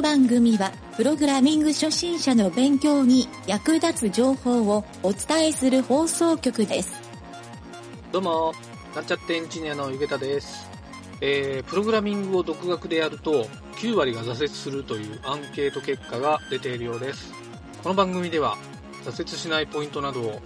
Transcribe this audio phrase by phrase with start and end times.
[0.00, 6.94] の番組は、プログラミング初心者の勉強に役立つ情報をお伝えする放送局です。
[8.10, 8.54] どうも、
[8.94, 10.66] なんちゃってエンジニアのゆげたです。
[11.20, 13.44] えー、プログラミングを独学でやると、
[13.76, 17.30] 9割が挫折するというアンケート結果が出ているようです。
[17.82, 18.56] この番組では、
[19.04, 20.40] 挫折しないポイントなどを、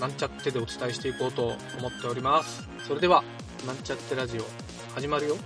[0.00, 2.66] なんちゃってでお伝えしていこうと思っております。
[2.88, 3.22] それでは、
[3.64, 4.42] なんちゃってラジオ、
[4.96, 5.36] 始まるよ。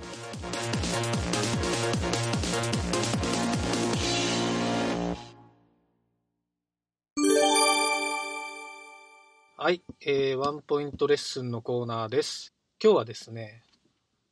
[9.62, 12.55] はい、えー、ワンポイントレッスンのコーナーです。
[12.82, 13.62] 今日はですね、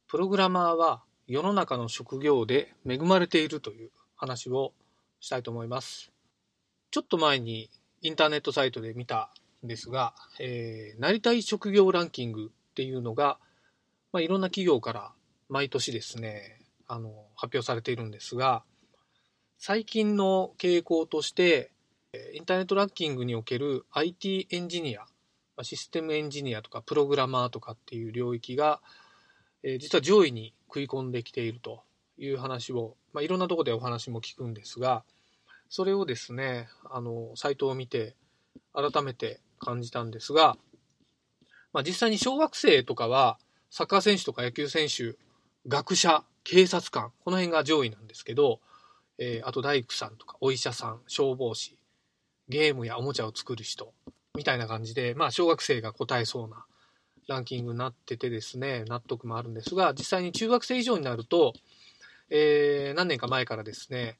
[0.06, 4.72] プログラマーは世の中の職業で恵まれているという話を
[5.20, 6.10] したいと思います。
[6.90, 7.68] ちょっと前に
[8.00, 9.30] インターネットサイトで見た
[9.62, 13.36] んですが、えーなりたい職業ランキングっていうのが、
[14.12, 15.12] まあ、いろんな企業から
[15.50, 18.64] 毎年ですね、あの、発表されているんですが、
[19.58, 21.70] 最近の傾向として、
[22.14, 25.04] えーインターネットランキングにおける IT エンジニア、
[25.64, 28.80] システムエンジニアとかプログラマーとかっていう領域が、
[29.62, 31.82] え実は上位に食い込んできていると
[32.18, 35.04] いう話を、まあ、いろんなとこでお話も聞くんですが、
[35.68, 38.16] それをですね、あの、サイトを見て
[38.72, 40.56] 改めて感じたんですが、
[41.72, 43.38] まあ、実際に小学生とかは
[43.70, 45.16] サッカー選手とか野球選手、
[45.66, 48.60] 学者、警察官、この辺が上位なんですけど、
[49.18, 51.76] えーあと大工さんとかお医者さん、消防士、
[52.48, 53.92] ゲームやおもちゃを作る人、
[54.36, 56.64] みたいな感じで、まあ小学生が答えそうな
[57.28, 61.52] ランキングになっててですね、納得もあるんですが、実際に中学生以上になると、
[62.30, 64.18] えー何年か前からですね、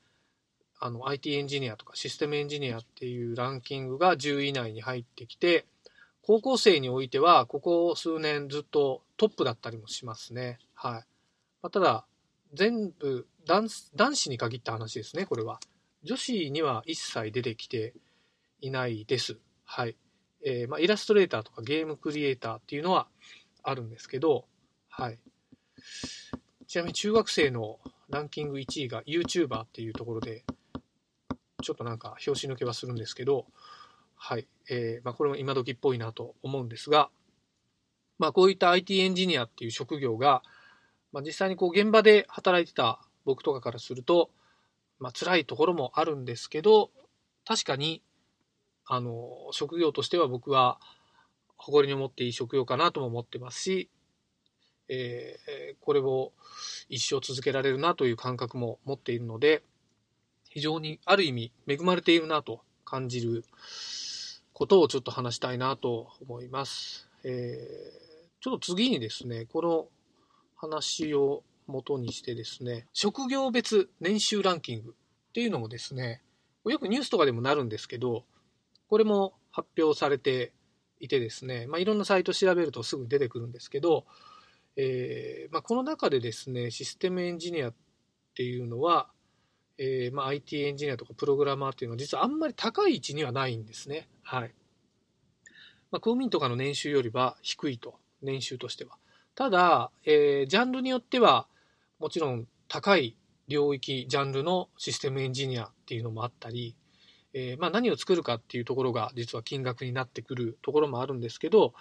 [0.80, 5.66] あの IT エンジニアとかシステムエンジニアっていうランキングが10位以内に入ってきて、
[6.22, 10.58] 高校生においては、ここ数年ずっとトップだったりもしますね。
[10.74, 10.92] はい。
[11.62, 12.04] まあ、ただ、
[12.52, 15.58] 全部男、男子に限った話ですね、これは。
[16.02, 17.94] 女子には一切出てきて
[18.60, 19.38] いないです。
[19.70, 19.96] はい。
[20.44, 23.06] えーまあ、イラストレーターとかゲームクリエイターっていうのは
[23.62, 24.46] あるんですけど、
[24.88, 25.18] はい。
[26.66, 27.78] ちなみに中学生の
[28.08, 30.44] ランキング1位が YouTuber っていうところで、
[31.62, 33.44] ちょっとなんか拍子抜けはするんですけど、
[34.16, 34.48] はい。
[34.70, 37.10] えーまあ、これも今時っぽいなと思うんですが、
[38.18, 40.42] まあ、こういった IT エンジニアっていう職業が、
[41.12, 44.30] まあ、実際にこう現場で働いてた僕とかからすると、
[44.98, 46.90] まあ、辛いところもあるんですけど、
[47.44, 48.02] 確かに、
[48.88, 50.80] あの、職業としては僕は
[51.58, 53.90] 誇りに思っていい職業かなとも思ってますし、
[54.88, 56.32] えーこれを
[56.88, 59.62] 一生続けられるなという感覚も持っているので、
[60.48, 63.44] 非常にある意味恵まれているなと感じる
[64.52, 67.08] ことをちょっと話したいなと思います。
[67.24, 68.08] えー
[68.40, 69.88] ちょっと次にですね、この
[70.56, 76.22] 話を元にしてですね、職業別年収ランキングっていうのもですね、
[76.64, 78.24] よくニュースとかでもなるんですけど、
[78.88, 80.52] これも発表されて
[81.00, 84.04] いてですね、まあ、いろんなサイト調べるとすぐ出てくるんですけど、
[84.76, 87.74] えーまあ、この中でですね、システムエンジニアっ
[88.34, 89.08] ていうのは、
[89.76, 94.08] えーまあ、IT エンジニアとかプログラマーっていうのは実はあんまり高い位置にはないんですね。
[94.22, 94.54] はい。
[95.90, 98.96] まあ、公務員とかの年収よりは低いと、年収としては。
[99.34, 101.46] ただ、えージャンルによっては、
[101.98, 103.16] もちろん高い
[103.48, 106.76] 領域、ジャンルのシステムエンジニアっていうのもあったり、
[107.34, 111.74] えーまあ、何を作るかっていうところが実は金額になってくるところもあるんですけど、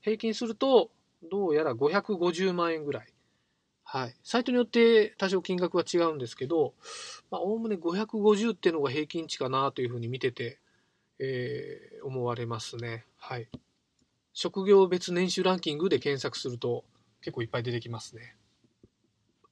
[0.00, 0.90] 平均すると、
[1.30, 3.06] どうやら550万円ぐらい。
[3.84, 4.14] はい。
[4.24, 6.74] サイトによって多少金額は違うんですけど、
[7.30, 10.58] まあ、おおむね550っていうのが平均値かなというふうに見てて、
[11.18, 13.06] えー思われますね。
[13.16, 13.48] はい。
[14.32, 16.84] 職業別年収ランキングで検索すると
[17.20, 18.34] 結構いっぱい出てきますね。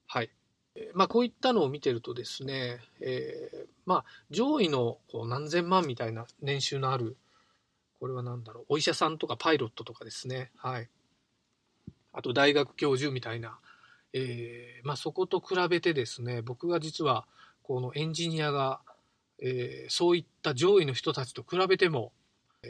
[0.07, 0.31] はい。
[0.95, 7.17] まあ、こういったのを見てるとですね、えーまあ、上位のこう何千万みたいな年収のある、
[7.99, 10.89] これは何だろう、お医者さんとかパイロットとかですね、はい。
[12.13, 13.59] あと大学教授みたいな、
[14.13, 17.27] えーまあ、そこと比べてですね、僕が実は
[17.63, 18.81] このエンジニアが、
[19.43, 22.13] えーそういった上位の人たちと比べても、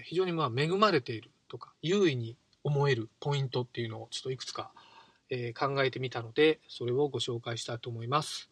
[0.04, 4.72] 非常にまあ恵まれているとか、優位に思えるポイントっていうのをちょっといくつか、
[5.30, 8.50] えー考えてみたので、それをご紹介したいと思います。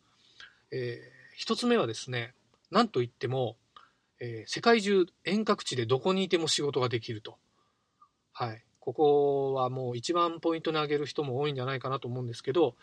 [0.70, 2.34] えー一つ目はですね、
[2.70, 3.56] なんといっても、
[4.20, 7.36] えー世界中遠隔地でどこにいても仕事ができると。
[8.32, 8.64] はい。
[8.80, 12.74] ここはもう一番ポイントに挙げる人も多いんじゃないかなと思うんですけど、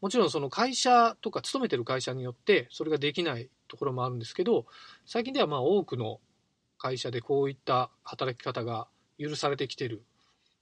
[0.00, 4.66] もちろんその会社とか勤めてる会社によってそれができないところもあるんですけど、
[5.06, 6.20] 最近ではまあ多くの
[6.78, 8.86] 会社でこういった働き方が
[9.18, 10.02] 許されてきてる、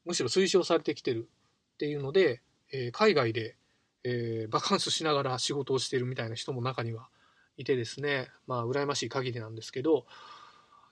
[0.05, 1.29] むしろ推奨されてきてる
[1.75, 2.41] っていうので、
[2.75, 3.57] えー海外で、
[4.03, 7.09] えーバカンスしながら仕事をしているみたいな人も中には
[7.57, 10.07] いてですね、まあ、羨ましい限りなんですけど、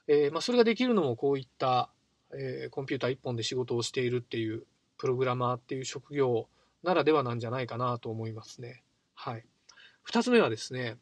[0.07, 1.91] えー、まあ、それができるのもこういった、
[2.33, 4.65] えー、コンピューター1本で仕事をしているっていう
[4.99, 6.49] プログラマーっていう職業
[6.83, 8.83] ならではなんじゃないかなと思いますね。
[9.15, 9.45] はい。
[10.11, 10.99] 2つ目はですね、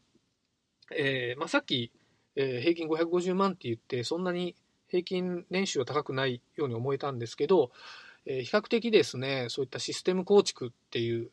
[0.97, 1.93] えー、まあ、さっき、
[2.37, 4.57] えー、平均550万って言ってそんなに
[4.89, 7.71] 平均年収は高くないように思えたんですけど、
[8.33, 11.31] え、比較的ですねそういったシステム構築っていう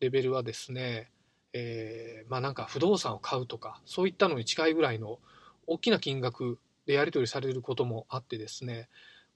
[0.00, 1.08] レベルはですね、
[1.52, 5.20] えー、まあなんか不動産を買うとかそういったのに近いぐらいの
[5.68, 8.88] 大きな金額でやり取りされることもあってですね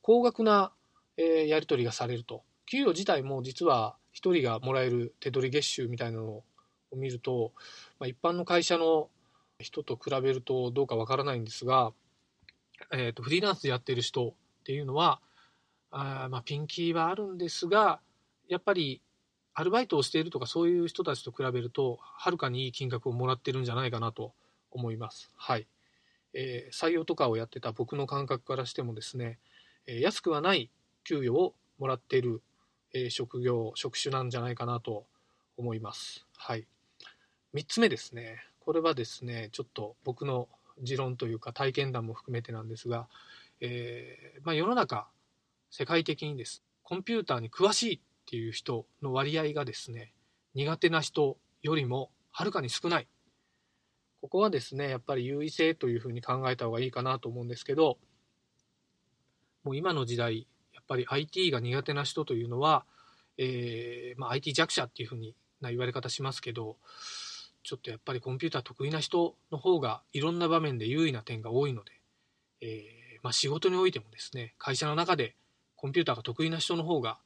[0.03, 0.73] 高額な、
[1.17, 2.43] えやり取りがされると。
[2.67, 6.45] 給与自体も実は1人がもらえる手取り月収みたいなのを
[6.95, 7.53] 見ると、
[7.99, 9.09] まあ、一般の会社の
[9.59, 11.93] 人と比べるとどうかわからないんですが、
[12.93, 14.33] えーと、フリーランスでやってる人っ
[14.65, 15.21] ていうのは
[15.97, 18.01] あまあ、ピンキーはあるんですが
[18.49, 19.01] やっぱり
[19.55, 24.33] アルバイトをしているとかそういう人たちと比べるとはるかにいい金額をもらってるんじゃないかなと
[24.73, 25.31] 思います。
[25.37, 25.69] はい。
[26.35, 29.39] えー、採用とかをやってた僕の感覚からしてもですね、
[29.87, 30.71] えー、安くはない
[31.05, 32.43] 給与をもらっている、
[32.93, 35.05] えー、職業、職種なんじゃないかなと
[35.57, 36.27] 思います。
[36.37, 36.67] はい。
[37.55, 38.45] 3つ目ですね。
[38.59, 40.49] これはですね、ちょっと僕の
[40.83, 43.07] 持論というか体験談も含めてなんですが、
[43.61, 45.07] えまあ、世の中、
[45.77, 46.63] 世界的にです。
[46.85, 50.13] コンピューターに詳しいっていう人の割合がですね、
[50.55, 53.09] 苦手な人よりもはるかに少ない。
[54.21, 57.99] ここはですね、やっぱり優位性というふうに考えた方がいいかなと思うんですけど、
[59.65, 62.85] もう今の時代、やっぱり IT が苦手な人というのは、
[63.37, 66.77] えー、まあ、IT 弱者っていうふうにな言われ方しますけど、
[67.65, 71.91] ちょっとやっぱりコンピューター得意な人の方がいろんな場面で優位な点が多いので、
[72.61, 75.35] えー、まあ、仕事においてもですね、会社の中で
[75.85, 77.19] コンピューターが得意な人の方が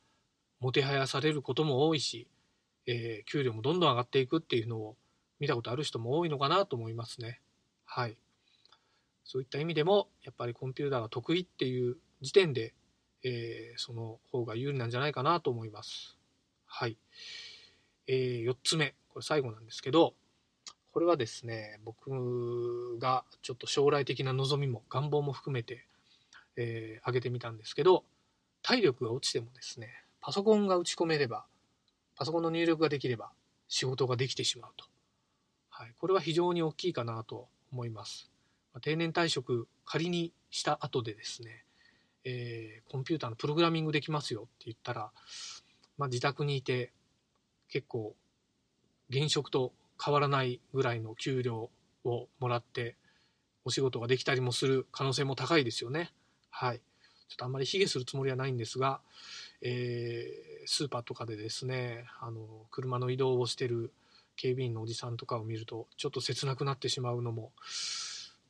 [0.58, 2.26] もてはやされることも多いし、
[2.88, 4.96] えー、給料もどんどん上がっていくっていうのを
[5.38, 7.40] 見たことある人も多いのかなと思いますね。
[7.84, 8.16] はい。
[9.22, 12.74] そういった意味でも、やっぱりコンピューターが得意っていう時点で、
[13.22, 16.18] えー、その方が有利なんじゃないかなと思います。
[16.66, 16.96] はい。
[18.08, 20.14] えー、4つ目、これ最後なんですけど、
[20.90, 25.86] これはですね、僕がちょっと将来的な望みも願望も含めて、
[26.56, 28.02] えー、挙げてみたんですけど、
[28.68, 29.88] 体力が落ちてもですね、
[30.20, 31.46] パソコンが打ち込めれば、
[32.14, 33.30] パソコンの入力ができれば
[33.66, 34.84] 仕事ができてしまうと。
[35.70, 38.30] はい、これは非常に大きいかなと思います。
[38.82, 41.64] 定年退職仮にした後でですね、
[42.24, 45.12] えー、コンピューターのプログラミングできますよって言ったら、
[45.96, 46.92] まあ、自宅にいて
[47.70, 48.14] 結構
[49.08, 51.70] 現職と変わらないぐらいの給料
[52.04, 52.96] をもらって
[53.64, 56.12] お仕事ができたりもする可能性も高いですよね。
[56.50, 56.82] はい。
[57.28, 59.00] ちょっとあんまり卑下するつもりはないんですが、
[59.60, 62.40] えー、スーパーとかでですねあの
[62.70, 63.92] 車の移動をしてる
[64.36, 67.52] 警備員のおじさんとかを見るとちょっと切なくなってしまうのも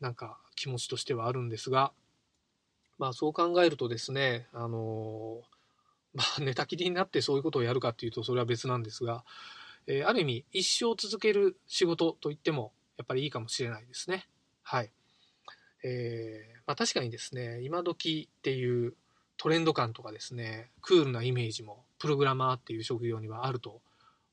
[0.01, 1.93] なんか気持ちとしてはあるんですが、
[2.99, 5.41] まあ、そう考えるとですねあの、
[6.15, 9.25] まあ、 寝たきりになってそういうことをやるかっていうとそれは別なんですが、
[9.87, 14.29] えー、ある意味一生続ける仕事といってもやっぱりいいかもしれないですね。
[14.63, 14.91] はい
[15.85, 18.95] えーまあ、確かにですね今時っていう
[19.37, 23.81] トレンド感とかですねクールなイメージもプログラマーっていう職業にはあると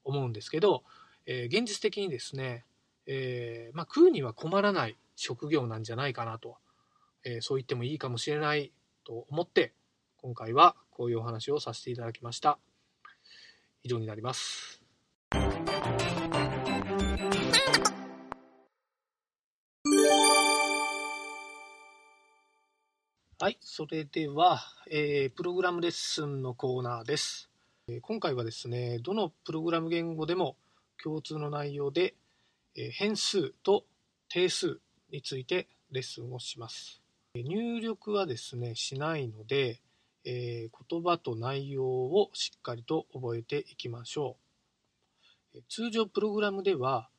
[0.04, 0.84] 思うんですけど、
[1.26, 2.66] えー、現実的にですね、
[3.08, 6.58] えー、まあ、食うには困らない職業なんじゃないかなと、
[7.24, 8.72] え、そう言ってもいいかもしれない
[9.04, 9.74] と思って
[10.18, 12.60] 今回はこういうお話をさせていただきました。
[13.84, 14.85] 以上になります。
[23.46, 24.60] はい、それでは、
[24.90, 27.52] えー、プログラムレッスンのコーナーです。
[27.88, 30.56] えー、今回はですね、どのプログラム言語でも
[31.04, 32.16] 共通の内容で、
[32.76, 33.86] えー、変数と
[34.30, 34.80] 定数
[35.12, 37.04] についてレッスンをします。
[37.36, 39.80] 入力はですね、しないので、
[40.24, 44.38] え言葉と内容をしっかりと覚えていきましょ
[45.54, 45.62] う。
[45.70, 47.10] 通常プログラムでは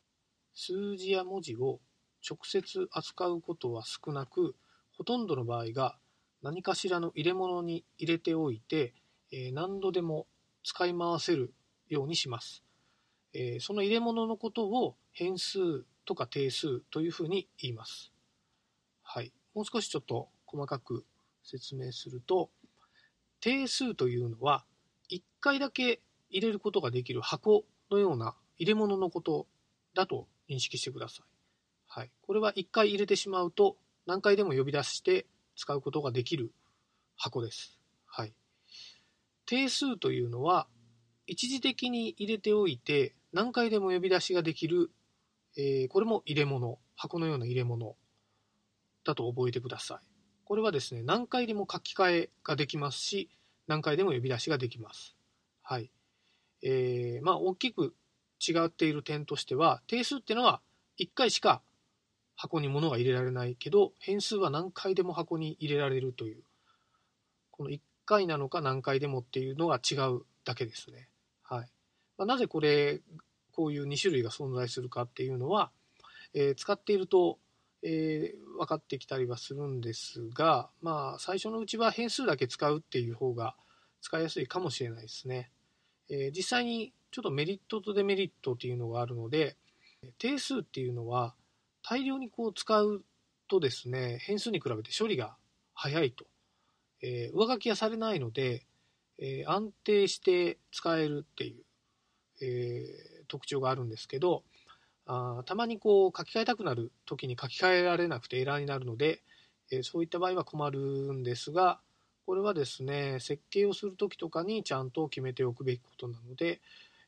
[0.54, 1.78] 数字や文字を
[2.28, 4.56] 直接扱うことは少なく、
[4.98, 5.96] ほとんどの場合が
[6.46, 8.94] 何かしらの入れ物に入れておいて、
[9.32, 10.28] え何度でも
[10.62, 11.52] 使い回せる
[11.88, 12.62] ようにします。
[13.32, 18.12] えその入れ物のことを変数とか定数というふうに言います。
[19.02, 19.32] はい。
[19.54, 21.04] もう少しちょっと細かく
[21.42, 22.48] 説明すると、
[23.40, 24.64] 定数というのは
[25.10, 26.00] 1回だけ
[26.30, 29.48] 入れることができる箱のような入れ物のこと
[29.94, 31.26] だと認識してください。
[31.88, 32.10] はい。
[32.22, 33.76] これは1回入れてしまうと
[34.06, 36.52] 何回でも呼び出して使うことができる
[37.16, 37.78] 箱です。
[38.06, 38.34] はい。
[39.46, 40.68] 定数というのは、
[41.26, 44.90] 一時的に入れておいて、何回でも呼び出しができる、
[45.56, 47.96] えー、これも入れ物箱のような入れ物
[49.04, 50.06] だと覚えてください。
[50.44, 53.30] これはですね、何回でも書き換えができますし、
[53.66, 55.16] 何回でも呼び出しができます。
[55.62, 55.90] はい。
[56.62, 57.94] えー、まあ、大きく
[58.40, 60.60] 違っている点としては、定数っていうのは
[60.98, 61.62] 1回しか
[62.36, 66.42] 箱に物が入れられないけど、変数は何回でも箱に入れられるという、
[67.50, 71.08] この1回なのか何回でもっていうのが違うだけですね。
[71.42, 71.68] はい。
[72.18, 73.00] まあ、なぜこれ、
[73.52, 75.70] こういう2種類が存在するかっていうのは、
[76.34, 77.38] えー、使っていると、
[77.82, 83.54] えー、分かってきたりはするんですが、まあ、最初のうちは変数だけ使うっていう方が
[84.02, 85.50] 使いやすいかもしれないですね。
[86.10, 89.56] えー、実際にちょっとメリットとデメリットっていうのがあるので、
[90.18, 91.34] 定数っていうのは
[91.88, 93.04] 大量にこう使う
[93.48, 95.36] とですね、変数に比べて処理が
[95.72, 96.24] 早いと。
[97.00, 98.66] えー、上書きはされないので、
[99.18, 101.62] えー、安定して使えるっていう、
[102.42, 104.42] えー、特徴があるんですけど、
[105.06, 109.22] あたまにこう書き換えたくなる時に書き換えられなくてエラーになるので、
[109.70, 110.80] えそういった場合は困る
[111.12, 111.78] んですが、
[112.26, 116.60] これはですね、設計をする時とかにちゃんと決めておくべきことなので、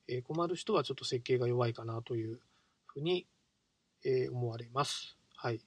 [0.06, 2.38] え困る人はちょっと設計が弱いかなという
[2.86, 3.26] ふうに、
[4.04, 5.16] え思われます。
[5.34, 5.60] はい。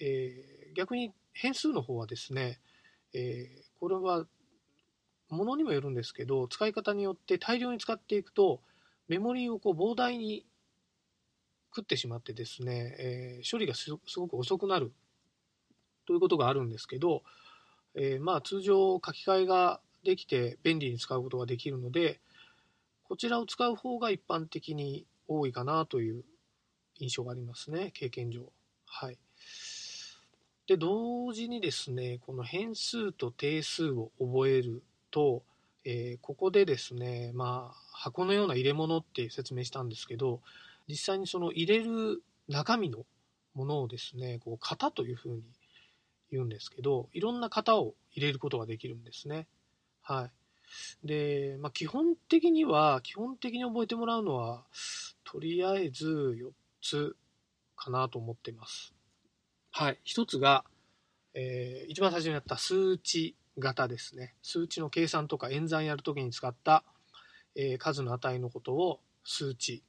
[0.00, 2.60] え逆に変数の方はですね、
[3.12, 4.26] えこれは
[5.28, 8.60] ものにもよるんですけど、使い方によって大量に使っていくと、
[9.08, 10.46] メモリーをこう膨大に
[11.74, 14.92] 食ってしまってですね、えー、処理がすごく遅くなる
[16.06, 17.22] ということがあるんですけど、
[17.94, 22.20] えー、まあ通常書き換えができて便利に使うことができるので
[23.04, 26.24] こちらを使う方が一般的に多いかなという
[26.98, 28.52] 印象がありますね経験上。
[28.86, 29.18] はい、
[30.66, 35.42] で同時にですねこの変数と定数を覚えると、
[35.84, 40.40] えー、ここでですねまあ箱のような入れ物って説明したんですけど
[40.88, 43.04] 実際にその入れる中身の
[43.54, 45.42] ものをですね、こう型というふうに
[46.30, 49.48] 言うんですけど、いろんな型を入れることができるんですね。
[50.02, 50.30] は
[51.02, 51.06] い。
[51.06, 54.64] で、まあ、基本的には、基本的に覚えてもらうのは、
[55.24, 56.50] とりあえず4
[56.86, 57.16] つ
[57.76, 58.94] かなと思っています。
[59.70, 59.98] はい。
[60.06, 60.64] 1つが、
[61.34, 64.34] えー、一番最初にやった数値型ですね。
[64.42, 66.84] 数値の計算とか演算やるときに使った、
[67.54, 69.82] えー、数の値のことを数値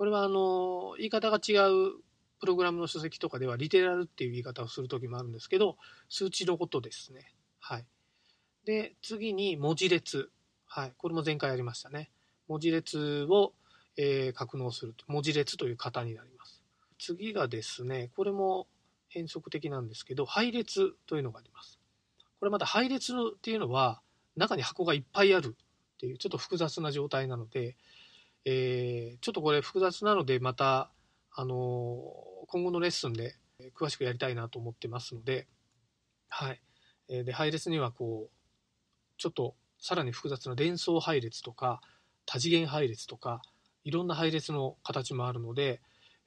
[0.00, 2.00] これはあの言い方が違う
[2.40, 5.76] プログラムの書籍とかではリテラルっていう言い方をする時もあるんですけど
[6.08, 7.34] 数値のことですね。
[7.58, 7.84] はい、
[8.64, 10.30] で次に文字列、
[10.66, 12.10] はい、これも前回やりましたね。
[12.48, 13.52] 文字列を、
[14.00, 16.62] えー、格納する文字列という型になります。
[16.98, 18.66] 次がですねこれも
[19.08, 21.78] 変則的なんですけど配列というのがあります。
[22.38, 24.00] これまた配列っていうのは
[24.36, 27.76] 中に箱がいっぱいあるっていうちょっと複雑な状態なので、
[28.46, 30.90] えー、ちょっとこれ複雑なので、また、
[31.32, 33.36] あのー、今後のレッスンで
[33.74, 35.46] 詳しくやりたいなと思ってますので、
[36.28, 36.60] はい。
[37.08, 38.30] えで、配列にはこう、
[39.18, 41.82] ちょっとさらに複雑な連想配列とか、
[42.24, 43.42] 多次元配列とか、
[43.84, 45.80] いろんな配列の形もあるので、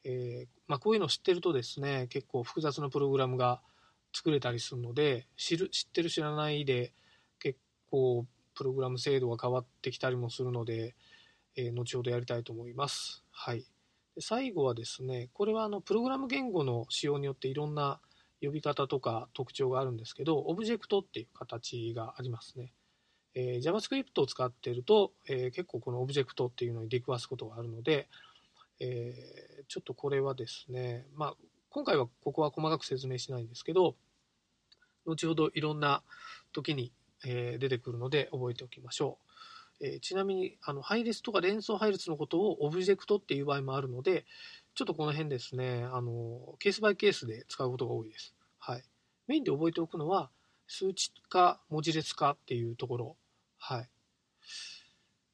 [0.04, 3.62] えー、まあ、こういうのを知ってるとですね、結構複雑なプログラムが
[4.14, 6.94] 作れたりするので、知る、知ってる知らないで、
[7.40, 10.96] 結構プログラム精度が変わってきたりもするので、
[11.56, 13.24] えー、後ほどやりたいと思います。
[13.32, 13.66] はい。
[14.16, 18.00] で最後はですね、これはあのプログラム言語の仕様によっていろんな
[18.42, 22.74] 呼び方とか特徴があるんですけど、オブジェクトっていう形がありますね。
[23.36, 28.08] えー、JavaScript を使っていると、えー、結構このオブジェクトっていうのに出くわすことがあるので、
[28.80, 31.36] えー、ちょっとこれはですね、まあ、
[31.70, 33.96] 今回はここは細かく説明しないんですけど、
[35.06, 36.04] 後ほどいろんな
[36.54, 36.92] 時に、
[37.26, 39.18] え出てくるので覚えておきましょ
[39.82, 39.86] う。
[39.86, 44.26] えー、ちなみにあの配列とか連想配列のことをオブジェクトっていう場合もあるので、
[44.76, 48.34] ちょっとこの辺ですね、あのケースバイケースで使うことが多いです。
[48.60, 48.84] はい、
[49.28, 50.30] メインで覚えておくのは、
[50.68, 53.16] 数値化、文字列化っていうところ、
[53.66, 53.90] はい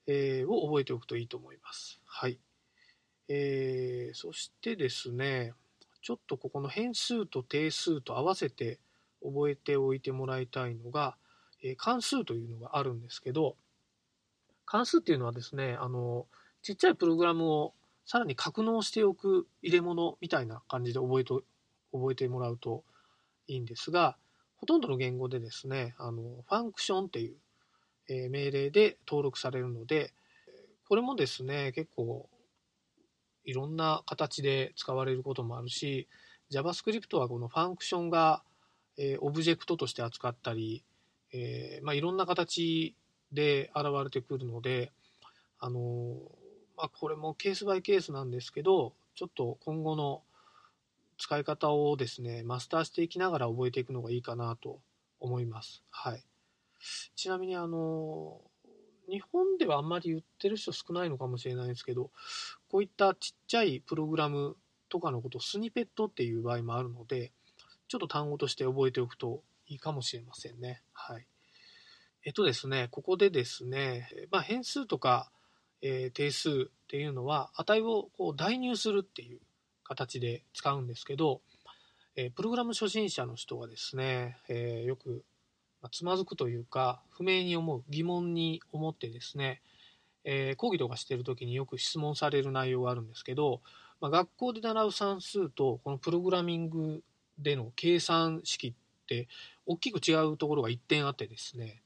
[0.05, 1.99] えー、を覚えておくといいと思います。
[2.05, 2.37] はい
[3.27, 5.53] えー、そしてですね、
[6.03, 8.77] ちょっとここの変数と定数と合わせて
[9.23, 11.15] 覚えておいてもらいたいのが、
[11.63, 13.55] えー、関数というのがあるんですけど、
[14.63, 16.27] 関数っていうのはですね、あの、
[16.61, 17.73] ちっちゃいプログラムを
[18.05, 21.41] さらに格納しておく入れ物みたいな感じで覚えと
[21.91, 22.83] 覚えてもらうと
[23.47, 24.17] いいんですが、
[24.57, 27.35] ほとんどの言語でですね、あの、ファンクションっていう、
[28.09, 30.13] え、命令で登録されるので、
[30.87, 32.29] これもですね、結構
[33.45, 36.07] いろんな形で使われることもあるし、
[36.51, 38.43] JavaScript はこのファンクションが、
[38.97, 40.83] え、オブジェクトとして扱ったり、
[41.31, 42.95] えーまあ、いろんな形
[43.31, 44.91] で現れてくるので、
[45.59, 46.15] あの
[46.75, 50.23] まあ、これもケースバイケースなんですけど、ちょっと今後の
[51.17, 54.79] 使い方をですね、マスターしていきながら覚えていくのがいいかなと
[55.19, 55.83] 思います。
[55.91, 56.28] はい。
[57.15, 58.41] ちなみにあの、
[59.09, 62.11] 日本ではあんまり言ってる人少ないのかもしれないですけど、
[62.69, 64.55] こういったちっちゃいプログラム
[64.89, 67.31] とかのことをスニペットっていう場合もあるので、
[67.87, 70.83] ちょっと単語として覚えておくといいかもしれませんね。
[70.93, 71.25] はい。
[72.25, 75.31] えっとですね、ここでですね、まあ、変数とか、
[75.81, 79.39] えー、定数っていうのは値をこう代入するっていう
[79.83, 81.41] 形で使うんですけど、
[82.15, 85.23] えー、プログラム初心者の人はですね、えー、よく、
[85.91, 89.61] つまずくというか不明に思う疑問に思ってですね、
[90.25, 93.61] え講義とかしてる時によく質問される内容があるんですけど、
[94.01, 97.01] まあ、学校で習う算数とこのプログラミング
[97.37, 98.73] での計算式っ
[99.07, 99.27] て
[99.65, 101.81] 大きく違うところが1点あってですね、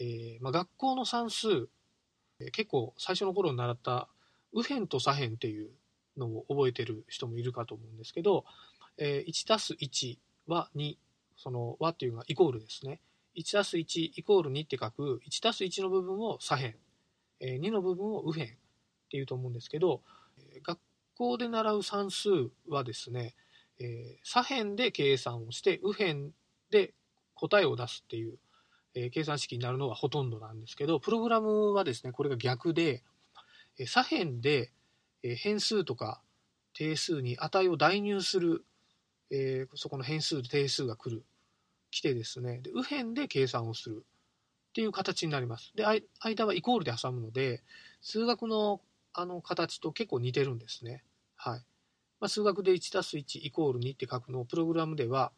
[0.00, 1.68] えー、まあ、学校の算数
[2.52, 4.08] 結構最初の頃に習った
[4.52, 5.70] 右辺と左辺っていう
[6.16, 8.44] のを覚えてる人もいるかと思うんですけど、
[8.96, 10.96] えー、1 1は2
[11.36, 13.00] その和っていうのがイコールですね。
[13.38, 16.74] 1たす1イコール2って書く1たす1の部分を左辺、
[17.40, 18.56] えー、2の部分を右辺っ
[19.10, 20.02] ていうと思うんですけど
[20.64, 20.78] 学
[21.16, 22.28] 校で習う算数
[22.68, 23.34] はですね、
[23.78, 26.32] えー、左辺で計算をして右辺
[26.70, 26.94] で
[27.34, 28.38] 答えを出すっていう、
[28.94, 33.04] えー、計算式になるのがほとんどなんですけどプログラムはですねこれが逆で、
[33.78, 34.72] えー、左辺で、
[35.20, 36.20] 変数とか
[36.74, 38.64] 定数に値を代入する、
[39.32, 41.24] えそこの変数定数が来る
[41.98, 44.04] 来てですねで右辺で計算をする
[44.70, 45.84] っていう形になりますで
[46.20, 47.62] 間はイコールで挟むので
[48.00, 48.80] 数学の
[49.12, 51.02] あの形と結構似てるんですね。
[51.34, 51.62] はい
[52.20, 55.32] まあ、数学で 1+1=2 って書くのをプログラムでは、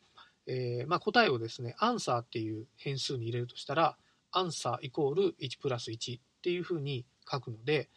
[0.47, 3.97] えー、まあ、答えをですね、アンサーっていう変数に入れるとしたら、
[4.33, 7.91] アンサーイコール1プラス1っていうふうに書くので、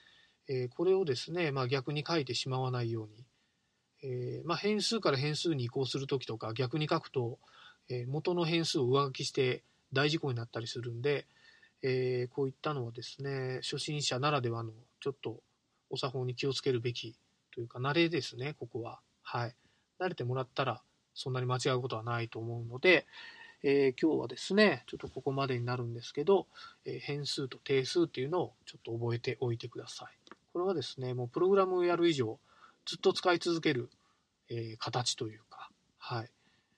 [0.48, 3.26] えー、これをですね、まあ、逆に書いてしまわないように、
[4.04, 7.39] えー、ま変数から変数に移行するときとか逆に書くと、
[7.89, 11.26] え元の変数を上書きして大事故になったりするんで、
[11.82, 15.41] えこういったのはですね、初心者ならではのちょっと
[15.89, 17.15] お作法に気をつけるべき
[17.54, 19.00] というか、慣れですね、ここは。
[19.22, 19.56] はい。
[20.00, 20.82] 慣れてもらったら、
[21.13, 23.06] そんなに間違うことはないと思うので、
[23.62, 26.48] えー、今日はですね、ちょっとここまでになるんですけど、
[26.84, 30.32] えー、変数と定数っていうのをちょっと覚えておいてください。
[30.52, 32.39] これはですね、もうプログラムをやる以上、
[32.86, 33.89] ずっと使い続ける、
[34.50, 36.30] えー、形というか、はい、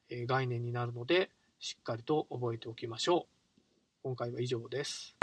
[0.10, 3.36] 概念になるので、しっかりと覚えておきましょう。
[4.04, 5.16] 今回は以上です。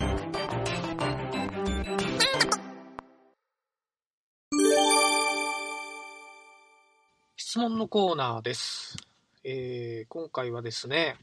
[7.37, 8.97] 質問のコーナーです。
[9.45, 11.17] えー、今回はですね、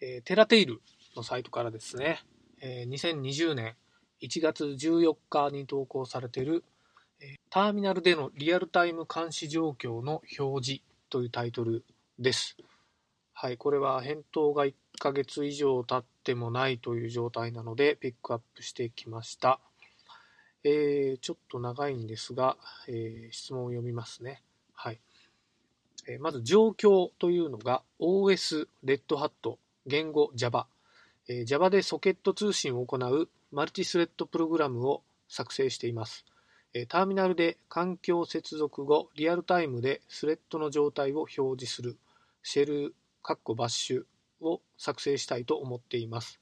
[0.00, 0.80] えー、テラテイル
[1.16, 2.20] のサイトからですね、
[2.60, 3.76] えー、2020年
[4.20, 6.64] 1月14日に投稿されている、
[7.20, 11.84] えターミナルでのリアルタイム監視状況の表示というタイトル
[12.18, 12.56] です。
[13.36, 19.60] はい、これは返答が1ヶ月以上経ってもないという状態なのでピックアップしてきました。
[20.62, 22.56] えー、ちょっと長いんですが、
[22.88, 24.42] えー、質問を読みますね。
[24.72, 25.00] はい。
[26.06, 30.66] えまず状況というのが OS、レッドハット、言語 Java、
[31.28, 36.24] え Java でソケット通信を行うマルチスレッドプログラムを作成しています。
[36.72, 41.96] えターミナルで環境接続後、リアルタイムでスレッドの状態を表示する
[42.42, 44.04] シェル、バッシュ
[44.40, 46.40] を作成したいと思っています。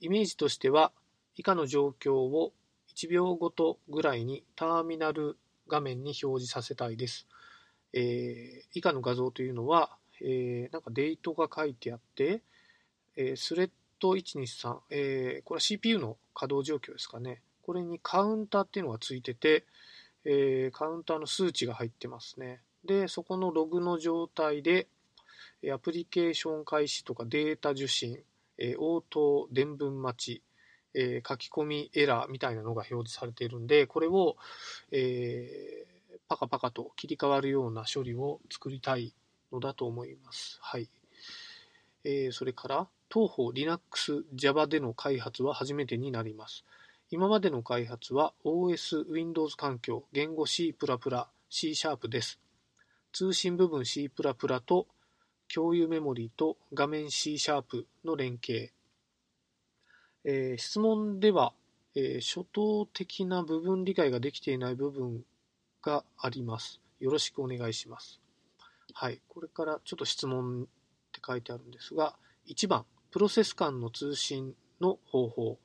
[0.00, 0.92] イメージとしては、
[1.36, 2.52] 以下の状況を
[2.94, 5.36] 1秒ごとぐらいにターミナル
[5.68, 7.26] 画面に表示させたいです。
[7.92, 12.42] えー、以下の画像というのは、えー、なんかデートが書いてあって、
[13.16, 17.42] えー、スレッド123、えー、これは CPU の稼働状況ですかね。
[17.62, 19.64] これにカウンターっていうのがついてて、
[20.24, 22.60] えー、カウンターの数値が入ってますね。
[22.84, 24.88] で、そこのログの状態で、
[25.72, 28.18] アプリケーション開始とかデータ受信、
[28.58, 30.42] えー、応答、伝聞待ち、
[30.94, 34.36] えー、書き込みエラーみたいなのが表示されているんで、これを、
[34.92, 39.14] えー、パカパカと切り替わるような処理を作りたい
[39.52, 40.58] のだと思います。
[40.60, 40.88] はい。
[42.04, 46.64] えー、それから、当方 Linux Java での開発は初めてになります。
[47.10, 50.74] 今までの開発は OS Windows 環境、言語 C++、
[51.48, 52.40] C シャープです。
[53.12, 54.10] 通信部分 C++
[54.66, 54.88] と
[55.52, 58.72] 共有メモリーと画面 C シャープの連携。
[60.24, 61.52] えー、質問では、
[61.94, 65.24] えー、初等的な部分理解ができていない部分
[65.82, 66.80] があります。
[67.00, 68.20] よろしくお願いします。
[68.94, 69.20] はい。
[69.28, 70.66] これからちょっと質問っ
[71.12, 75.58] て書いてあるんですが、1番、プロセス間の通信の方法。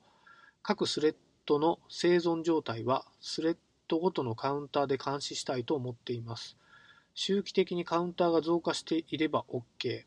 [0.62, 1.16] 各スレッ
[1.46, 3.56] ドの生存状態はスレッ
[3.88, 6.56] ドごとのカウンターで監視したいと思っています。
[7.14, 10.04] 周期的にカウンターが増加していれば OK。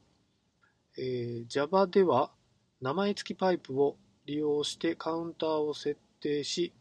[0.98, 2.32] えー、Java では
[2.82, 6.74] 名前付きパイプを利用してカウンターを設定し、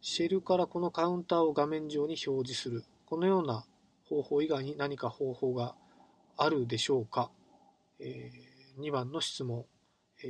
[0.00, 2.84] シェルからこのカウンターを画面上に表示する。
[3.06, 3.64] このような
[4.08, 5.74] 方法以外に何か方法が
[6.36, 7.30] あるでしょうか。
[8.00, 9.64] えー、2番の質問。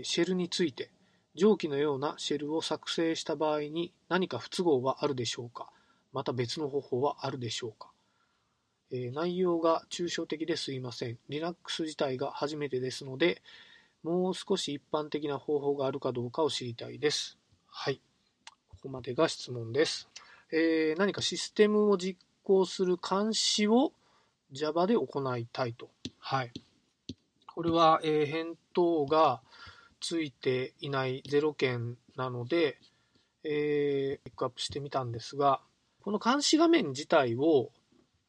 [0.02, 0.90] シェルについて。
[1.34, 5.70] 上記のようなシェルを作成した場合に何か不都合はあるでしょうか
[6.12, 7.90] また別の方法はあるでしょうか、
[8.92, 11.18] えー、内容が抽象的ですいません。
[11.28, 13.42] Linux 自体が初めてですので、
[14.02, 17.38] もう少し一般的な方法があるかどうかを知りたいです。
[17.68, 18.00] はい。
[18.68, 20.08] ここまでが質問です。
[20.52, 23.92] えー、何かシステムを実行する監視を
[24.52, 25.88] Java で行いたいと。
[26.18, 26.52] はい。
[27.46, 29.40] これは、えー、返答が
[30.00, 32.78] ついていない0件なので、
[33.44, 35.60] えー、ピックアップしてみたんですが、
[36.02, 37.70] この監視画面自体を、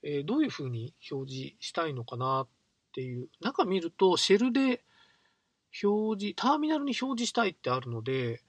[0.04, 2.48] えー、どういうふうに表示したいのかなっ
[2.94, 4.84] ていう、中見るとシェルで
[5.82, 8.42] 表示、ターミナルに表示したいってあるので、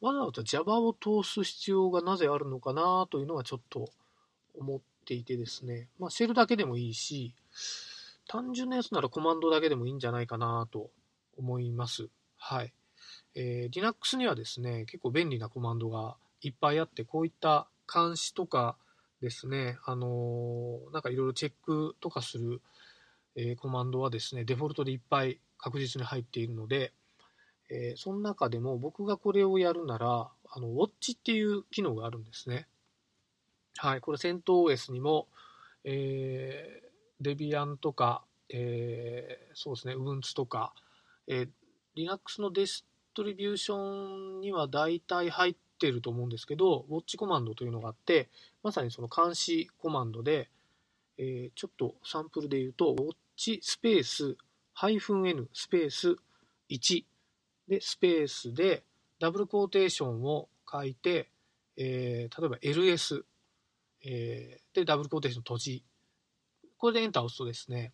[0.00, 3.88] わざわざ Java を通す必要がなぜあるのかなというのはちょっと
[4.54, 7.34] 思っていてですね、まあ、シェルだけでもいいし、
[8.28, 10.90] 単純なやつならコマンドだけでもいいんじゃないかなと
[11.38, 12.08] 思います。
[12.36, 12.74] はい。
[13.34, 18.76] えー、Linux にはですね、結構便利なコマンドがいっぱいあって、こういった監視とか
[19.20, 22.60] ですね、あの、なんかいろいろチェックとかする、
[23.34, 26.92] えー、コマンドはですね、デフォルトでいっぱい確実に入っているので、
[27.70, 32.68] えー、その中でも僕がこれをやるなら、あの、ウォッチっていう機能があるんですね。
[33.78, 35.28] はい、これ CentOS にも、
[35.84, 40.72] えー、Debian とか、えー、そうですね、Ubuntu とか、
[41.26, 41.48] えー、
[41.94, 48.28] Linux のデストリビューションには大体入ってると思うんですけど、ウォッチコマンドというのがあって、
[48.66, 50.50] まさにその監視コマンドで、
[51.18, 54.36] えー、ちょっとサンプルで言うと、ウォッチスペース
[54.76, 56.16] -n スペース
[56.68, 57.04] 1
[57.68, 58.82] で、スペースで、
[59.20, 61.30] ダブルコーテーションを書いて、
[61.76, 63.22] えー、例えば LS、
[64.02, 65.84] えー、で、ダブルコーテーション閉じ。
[66.76, 67.92] これでエンターを押すとですね、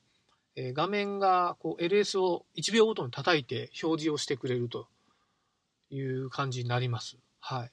[0.57, 4.89] えー、画面がこう LS を1秒ごとに叩いて表示をしてくれると
[5.91, 7.19] いう感じになります。
[7.41, 7.73] はい。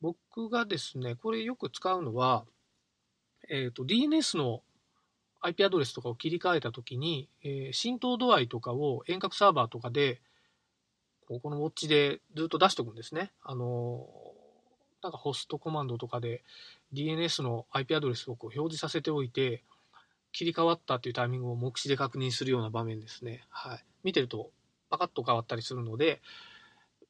[0.00, 2.44] 僕がですね、これよく使うのは、
[3.48, 4.62] えっ、ー、と、DNS の
[5.40, 10.20] IP アドレスとかを切り替えたときに、えー、浸透度合いとかを遠隔サーバーとかで、
[11.28, 13.32] ここのウォッチでずっと出しておくんですね。
[13.42, 14.06] あの
[15.02, 16.44] なんかホストコマンドとかで
[16.94, 19.64] DNS の IP アドレスをこう表示させておいて、
[20.32, 23.44] 切り替わったっていうタイミングを目視で確認するような場面ですね。
[23.48, 23.84] はい。
[24.04, 24.50] 見てると
[24.90, 26.20] パカッと変わったりするので、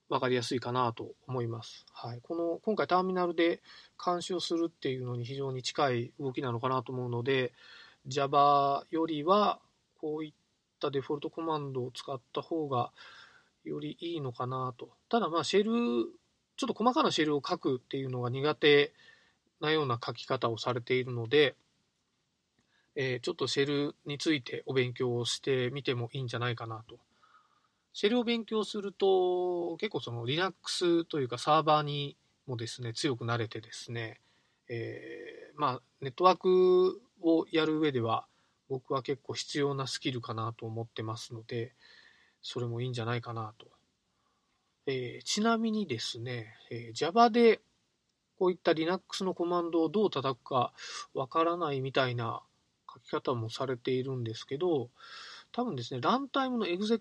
[0.08, 1.84] 分かりやすいかなと思います。
[1.92, 3.60] はい、この今回ターミナルで
[4.04, 7.52] 監視をするっていうのに非常に近い動きなのかなと思うので
[8.06, 9.58] Java よりは
[10.00, 10.32] こういっ
[10.80, 12.92] たデフォルトコマンドを使った方が
[13.64, 14.90] よりいいのかなと。
[15.08, 16.06] ただまあシェル、
[16.56, 18.92] ちょっと細かなシェルを書くっていうのが苦手
[19.60, 21.56] なような書き方をされているので、
[22.94, 26.96] えー、ちょっとシェルについてお勉強をしてみてもいいんじゃないかなと
[27.96, 32.14] シェルを勉強すると、結構その Linux というかサーバーに
[32.46, 34.20] もですね、強くなれてですね、
[34.68, 38.26] えー、まあ、ネットワークをやる上では、
[38.68, 41.72] 僕は結構必要なスキルかなと思ってますので、
[42.42, 43.66] それもいいんじゃないかなと。
[44.84, 47.62] えー、ちなみにですね、えー、Java で
[48.38, 50.74] こういった Linux のコマンドをどう叩くか
[51.14, 52.42] わからないみたいな
[52.92, 54.90] 書き方もされているんですけど、
[55.50, 57.00] 多分ですね、ランタイムのエグゼ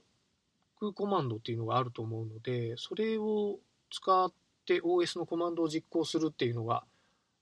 [0.79, 3.57] クコマンドっていうのがあると思うので、それを
[3.91, 4.31] 使っ
[4.65, 6.83] て OS のコマンドを実行するっていうのが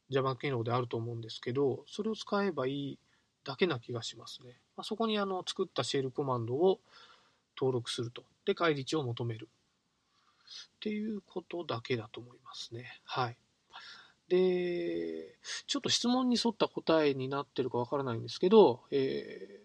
[0.09, 2.99] Java 機能であると思うんですけど、それを使えばいい
[3.43, 4.59] だけな気がしますね。
[4.75, 6.79] まあ、そこにあの作ったシェルコマンドを
[7.57, 8.23] 登録すると。
[8.45, 9.49] で、返り値を求める。
[10.75, 13.01] っていうことだけだと思いますね。
[13.05, 13.37] はい。
[14.29, 15.35] で、
[15.67, 19.62] ちょっと質問に沿った答えになってるかわからないんですけど、え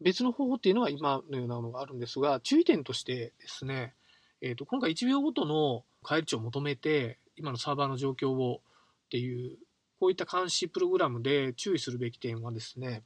[0.00, 3.94] 別の方法っていうのは今のようなのがあるんですが、注意点としてですね、
[4.40, 8.60] えー、と今回1秒ごとの返り値を求めて、今のサーバーの状況を
[9.06, 9.58] っていう、
[9.98, 13.02] こういった監視プログラムで注意するべき点はですね、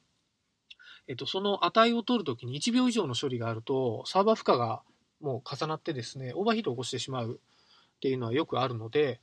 [1.09, 4.83] えっ、ー、と、その値を取るときに1秒以上の処理があると、サーバー負荷が
[5.21, 7.41] もう重なってですね、オーバーヒートを起こしてしまう
[7.97, 9.21] っていうのはよくあるので、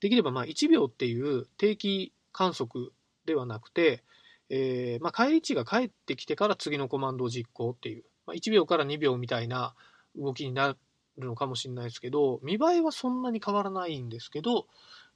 [0.00, 2.92] できればまあ1秒っていう定期観測
[3.26, 4.02] ではなくて、
[4.50, 9.74] えー、まあ、返り値が返ってきてから次のコマンドを実行っていう、まあ、1秒から2秒みたいな
[10.16, 10.76] 動きにな
[11.18, 14.66] るのかもしれないですけど、見栄えはそんなに変わらないんですけど、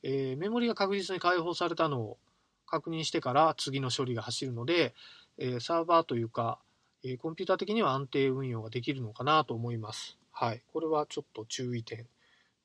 [0.05, 2.19] えー、メモリが確実に解放されたのを
[2.67, 4.95] 確認してから次の処理が走るので、
[5.37, 6.61] えーサーバーというか、
[7.03, 10.17] えコンピューター的には安定運用ができるのかなと思います。
[10.33, 10.63] はい。
[10.73, 12.07] これはちょっと注意点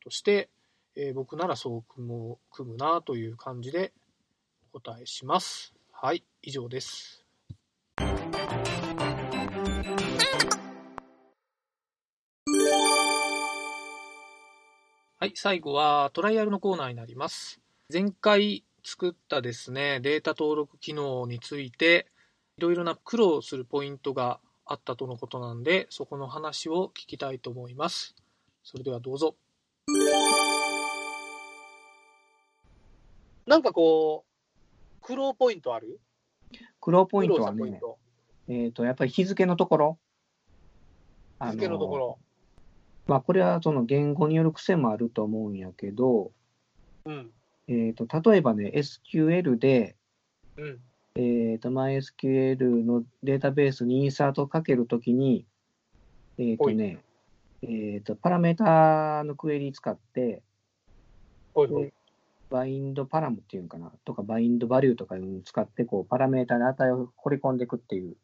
[0.03, 0.49] として、
[0.95, 3.91] え僕ならそう組む組むなという感じで
[4.71, 5.78] お答えします。
[6.01, 6.23] はい。
[6.41, 7.25] 以上です。
[15.17, 17.59] はい、最後はトライアルのコーナーになります。
[17.91, 22.07] 前回作ったですね、データ登録機能について、
[22.57, 28.15] いろいろな苦労するポイントがあったとのことなんで、そこの話を聞きたいと思います。
[28.63, 29.35] それではどうぞ。
[33.45, 34.28] なんかこう、
[35.09, 35.99] 苦労ポイントある？
[36.79, 37.81] 苦労ポイントはね。
[38.47, 39.99] えっ、と、やっぱり日付のところ。
[41.39, 42.19] あ日付のところ。
[43.07, 46.31] まあ、これはその言語による癖もあると思うんやけど、
[47.05, 47.31] うん。
[47.67, 49.95] えっ、と、例えばね、SQL で、
[50.57, 50.79] うん。
[51.15, 55.47] えっ、と、MySQL のデータベースにインサートをかけるときに、
[56.37, 56.99] えっ、とね、
[57.63, 60.43] えっ、と、パラメータのクエリ使って、
[61.83, 61.98] い。
[62.49, 68.15] バインドパラムっていうのかな、とか、バインドバリューとかいうのを使って、こう、パラメータの値を掘り込んでいくっていう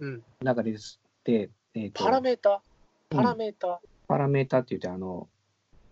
[0.00, 0.22] うん。
[0.42, 1.00] 流れです。
[1.24, 2.62] で、えっ、と、パラメータ
[3.10, 5.28] うんパラメータパラメータって言って、あの、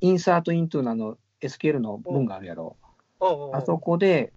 [0.01, 2.77] インサートイントゥのあの SQL の文があるやろ。
[3.21, 4.33] うんうんうんあそこで、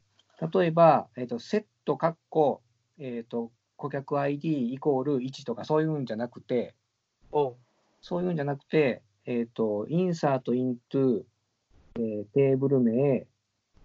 [0.53, 2.61] 例えば、えっ、と、セット、カッコ、
[2.97, 6.73] えっ、と、顧客 ID イコール1とかそういうんじゃなくて、
[7.31, 7.53] うん。
[8.01, 11.23] そういうんじゃなくて、えっ、と、インサートイントゥ、
[12.01, 13.27] えーテーブル名、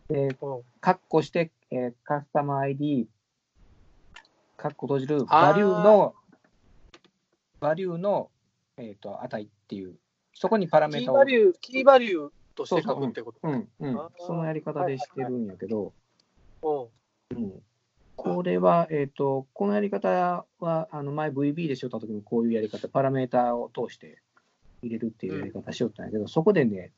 [0.08, 0.62] で、うん。
[0.80, 3.08] カッコして、えーカスタマー ID、
[4.56, 6.14] カッコ閉じる、バリューの、
[7.60, 8.30] バリューの、
[8.78, 9.96] えっ、と、値っていう、
[10.34, 13.98] そこにパラメータをキーバ、リュー、キーバリューとして書くってことうん、うん。
[13.98, 14.24] あ、ー。
[14.26, 15.92] そのやり方でしてるんやけど、
[16.62, 17.36] うん。
[17.36, 17.62] うん、
[18.16, 24.18] これは、えっ、と、このやり方は、あの、前 VB でしよった時もこういうやり方、パラメータを通して
[24.82, 26.92] 入れるっていうやり方しよったんやけど、そこでね、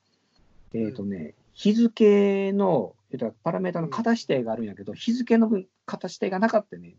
[0.74, 2.94] えっ、とね、日付の、
[3.42, 6.94] パラメータの型指定があるんやけど、日付の分、型指定がなかったね。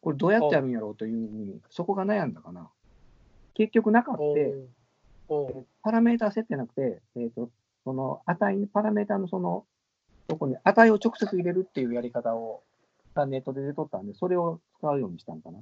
[0.00, 2.70] これどうやってやるんやろうというふうに、そこが悩んだかな。
[3.54, 4.22] 結局なかった。
[5.82, 7.50] パラメータ設定なくて、えっ、と、
[7.84, 9.64] その値、パラメータのその、
[10.28, 12.62] そこに値を直接入れるっていうやり方を、
[13.14, 15.58] がネットで出とったんで、それを使うようにしたんかな。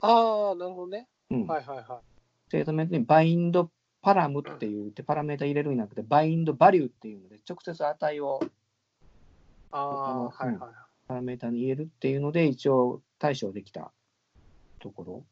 [0.00, 1.08] ああ、なるほどね。
[1.30, 1.46] うん。
[1.46, 1.86] はいはいはい。
[2.48, 8.40] ステートメントに bindParam って言ってパラメータ入れるんじゃなくて、 bindValue っていうので、直接値を
[9.70, 10.70] ああ、うんはいはい。
[11.06, 13.90] パラメータに入れるっていうので、一応対処できた
[14.78, 15.24] ところ。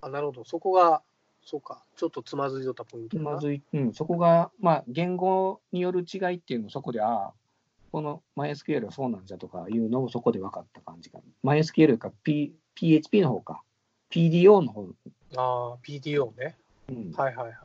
[0.00, 0.44] あなるほど。
[0.44, 1.02] そこが、
[1.44, 1.82] そうか。
[1.96, 7.32] ちょっとつまずいとったポイントだなまずい、うん、そこが、まあ、言語による違いっていうのをそこで、ああ、
[7.90, 11.52] この MySQL はそうなんじゃとかいうのをそこで分かった感じかな。
[11.52, 13.62] MySQL か、P、PHP の方か。
[14.10, 14.88] PDO の方、
[15.36, 16.56] ああ、PDO ね。
[16.88, 17.56] うん、はいはいはい。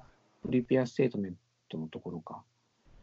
[0.47, 1.35] プリペアステートメン
[1.69, 2.41] トのところか。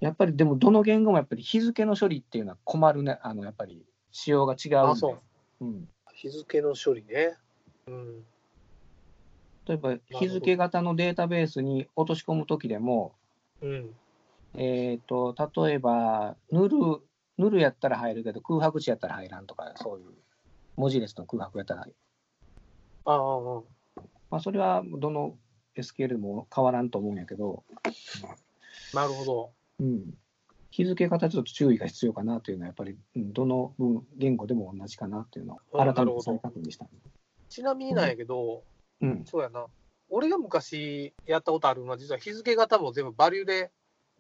[0.00, 3.18] やっぱりでも、どの言語もやっぱり日付の処理っていうのは困るね。
[3.22, 4.76] あの、やっぱり仕様が違うんで。
[4.78, 5.12] あそ
[5.60, 5.64] う。
[5.64, 5.88] うん。
[6.14, 7.36] 日付の処理ね。
[7.86, 8.24] うん。
[9.66, 13.14] 例えば、ど日付型のデータベースに落とし込むときでも、
[13.60, 13.94] うん。
[14.54, 16.78] えっ、と、例えば、ヌル、
[17.38, 20.14] ヌルやったら入るけど、空白地やったら入らんとか、そういう
[20.76, 21.86] 文字列の空白やったら、
[23.06, 23.62] ああ、ああ。
[24.30, 25.36] まあ、それはどの
[25.76, 27.64] SQL も変わらんと思うんやけど、
[28.92, 29.50] なるほど。
[29.80, 30.14] うん。
[30.70, 36.86] 日付型ちょっと注意が必要かなというのは、やっぱり、うんどの文言語でも同じかなっていうのをうん改めて再確認した。
[37.48, 38.64] ちなみになんやけど、
[39.00, 39.24] うん。
[39.24, 39.66] そうやな。
[40.10, 43.70] 俺が昔やったことあるのは、実は日付型も全部バリューで、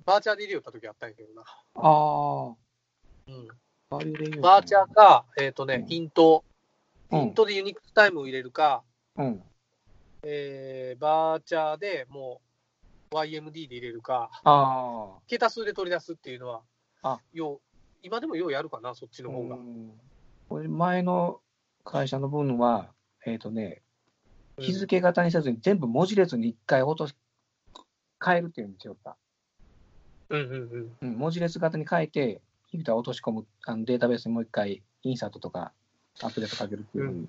[0.04, 1.42] バーチャーで入れよった時あったんやけどな。
[1.42, 2.46] ああ、
[3.26, 3.48] うん。
[3.90, 6.44] バリューで言うバーチャーか、えっ、とね、うんイント、
[7.10, 8.82] うん intで Unix time を入れるか、
[9.16, 9.42] うん。
[10.24, 12.40] えー、 varchar でも
[13.12, 16.62] う YMD で入れるか、あ桁数で取り出すっていうのは、
[17.02, 17.60] あよう、
[18.02, 19.26] 今でもようやるかな、そっちあ。
[19.26, 19.56] の方が。
[19.56, 19.92] うん
[20.46, 21.40] これ前の
[21.84, 22.92] 会社の分は、
[23.24, 23.80] えっ、とね、
[24.58, 27.14] 日付型にせずに全部文字列に一回落とし、
[28.24, 29.16] 変えるっていうのにしよった。
[30.28, 31.08] うんうんうん。
[31.08, 35.72] うん、文字列型に変えて、ヒビタを落とし込むあのデータベースにもう一回インサートとか
[36.22, 37.28] アップデートかけるっていうふうに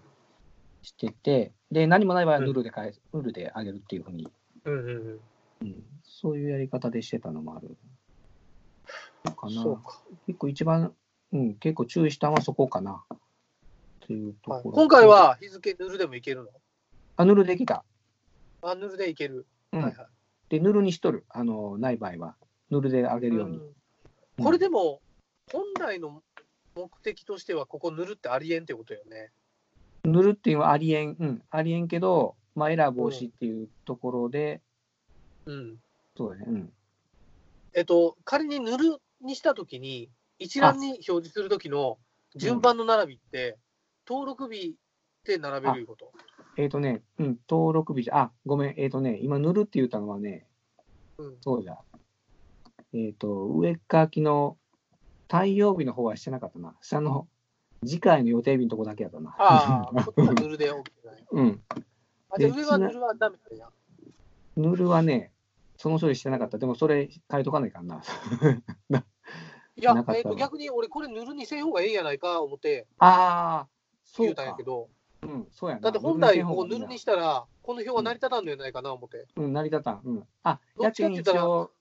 [0.86, 4.28] してて、で、何もない場合はうんヌルで変え、ヌルで上げるっていうふうに、
[4.64, 5.20] うんうんうん。
[5.62, 7.76] うん、そういうやり方でしてたのもある。
[9.36, 9.64] かな。
[9.64, 10.02] そうか。
[10.28, 10.94] 結構一番、
[11.34, 13.04] うん、結構注意したのはそこかな。
[13.12, 13.18] っ
[14.08, 14.76] ていうとはいころ。
[14.76, 16.50] 今回、は日付ヌルでもいけるの？
[17.18, 17.84] あ、ヌルできた。
[18.62, 19.46] あ、ヌルでいける。
[19.72, 19.82] うん。
[19.82, 20.08] はいはい。
[20.50, 21.26] で、ヌルにしとる。
[21.30, 22.36] あの、ない場合は。
[22.70, 23.58] ヌルで上げるように。
[23.58, 23.76] うん
[24.38, 25.00] これでも、
[25.50, 26.22] 本来の
[26.76, 29.32] 目的としては、ここ塗るってありえんってことよね。
[30.06, 34.62] 塗るっていうのはありえん、うん、ありえんけど、まあ、エラー防止っていうところで、
[35.46, 35.78] うん。
[36.18, 36.74] そうだね、うん。
[37.74, 41.98] えっと、仮に塗るにしたときに、一覧に表示するときの
[42.36, 43.58] 順番の並びって、
[44.08, 44.76] 登録日
[45.26, 46.12] で並べるいうこと？
[46.58, 50.48] えっ、とね、うん、登録日じゃ、あ、ごめん、えっ、とね、今塗るって言ったのはね、
[51.18, 51.38] うん。
[51.42, 51.78] そうじゃ。
[52.94, 54.58] えっ、と、上書きの
[55.28, 56.76] 太陽日の方はしてなかったな。
[56.82, 57.28] 下の
[57.84, 59.36] 次回の予定日のとこだけやったな。
[59.38, 60.84] ああ、こっで OK だよ。
[61.32, 61.62] うん。
[62.30, 63.72] あ、じゃあ上は塗るはダメだよ。
[64.56, 65.32] 塗るはね、
[65.78, 66.58] その処理してなかった。
[66.58, 68.02] でもそれ書いとかないかんな。
[69.78, 73.68] いやえっと、逆に俺これ塗るにせん方がええんやないか思ってああ、
[74.06, 74.64] そうか言うたんやけ。
[74.64, 74.90] ど、
[75.22, 75.82] うん、そうやな。
[75.82, 79.28] だって本来ここ塗るにしたら、この表は成り立たんのやないかな思って。
[79.36, 80.02] うん、成り立たん。
[80.06, 80.28] うん。
[80.44, 81.72] あ、どっやけん一応、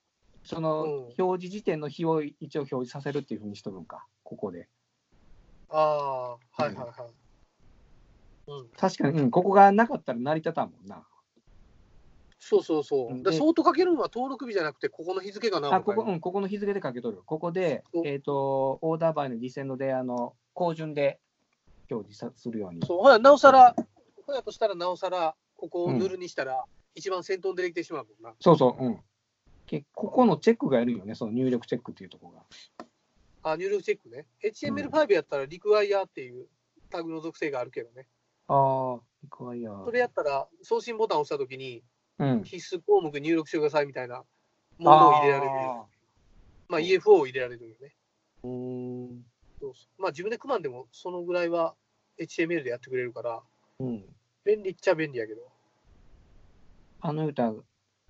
[0.42, 4.68] その、うん表示時点の日を一応表示させるっていうふうにしとるんか、ここで。
[5.70, 6.90] ああ、はいはいはい。
[8.46, 11.02] うん、確かに、うん、ここがなかったら成り立たんもんな。
[12.38, 13.12] そうそうそう。
[13.12, 17.22] うんで、相当かけるのは登録日じゃなくて、ここの日付かなあ、ここ、うん、ここの日付で書けとる。
[17.24, 21.20] ここでお、えっ、と、オーダーバイの実践ので、あの、高順で
[21.90, 22.84] 表示さするように。
[22.86, 23.74] そう、ほら、なおさら、
[24.26, 28.34] ほやとしたらなおさら、ここを塗るにしたら、一番先頭に出てきてしまうもんな。
[28.40, 29.00] そうそう、うん。
[29.66, 32.86] けここのチェックがやるよね、その入力チェックっていうところが。
[33.44, 34.26] あ、入力チェックね。
[34.42, 36.46] HTML5 やったら、リクワイヤーっていう
[36.90, 38.08] タグの属性があるけどね。
[38.48, 41.84] ああ、リクワイヤーそれやったら、送信ボタンを押したときに、
[42.18, 42.42] うん。
[42.42, 44.24] 必須項目入力してくださいみたいな
[44.78, 45.88] ものを入れられるよ。
[46.68, 47.94] まあ、EFO を入れられるよね。
[48.44, 48.50] うー
[49.12, 49.24] ん。
[49.60, 51.74] そうそうまあ、自分で組まんでも、そのぐらいは
[52.18, 53.42] HTML でやってくれるから、
[53.78, 54.04] うん。
[54.44, 55.42] 便利っちゃ便利やけど。
[57.00, 57.52] あの歌、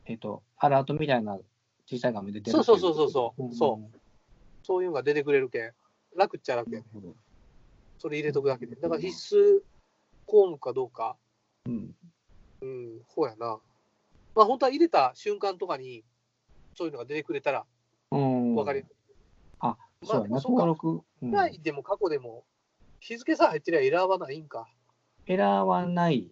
[0.06, 1.38] えっ、と、アラートみたいな
[1.86, 4.03] 小さい画面で出るそうそうそうそうそううんそう
[4.64, 5.72] そういうのが出てくれるけん、
[6.16, 6.86] 楽っちゃ楽やね。
[6.92, 7.14] なるほど
[7.98, 8.74] それ入れとくだけで。
[8.74, 9.60] だから必須
[10.26, 11.16] 項目かどうか、
[11.66, 11.94] うん。
[12.60, 13.58] うん、そうやな。
[14.34, 16.02] まあ、本当は入れた瞬間とかに、
[16.74, 17.64] そういうのが出てくれたら
[18.10, 18.54] うん。
[18.54, 18.86] 分かりる。
[19.60, 20.88] あ、そうやな、まあそうか登録。
[20.88, 22.44] うん未来でも過去でも、
[23.00, 24.68] 日付さえ入ってりゃエラーはないんか。
[25.26, 26.30] エラーはない。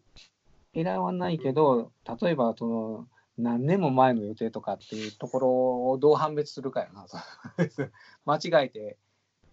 [0.75, 1.93] エラーはないけど、
[2.23, 3.09] 例えば、その、
[3.43, 7.07] 何年も前の予定とかっていうところをどう判別するかやな。
[8.25, 8.99] 間違えて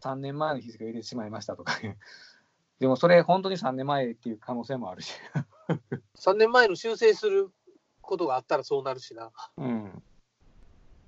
[0.02, 1.73] 3年前の日付を入れてしまいましたとか。
[2.80, 5.13] でもそれ本当に3年前っていう可能性もあるし。
[6.15, 7.52] 3年前の修正する
[8.02, 9.32] ことがあったらそうなるしな。
[9.58, 10.04] うん。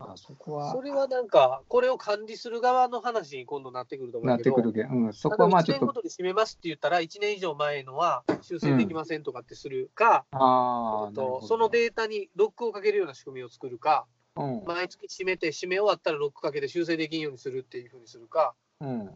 [0.10, 0.72] あそこは。
[0.72, 19.10] それはなんか、これを管理する側の話に今度なってくると思うけど、なってくるけど、うん、そこはまあち1ょっと、年ごとに締めますって言ったら、1年以上前のは修正できませんとかってするか、とその、データにロックをかけるような仕組みを作るか、うん、毎月締めて、締め終わったらロックかけて修正できんようにするっていうふうにするか、うん。